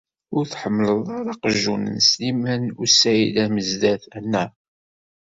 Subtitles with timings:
[0.35, 4.49] Ur tḥemmleḍ ara aqjun n Sliman u Saɛid Amezdat, anaɣ?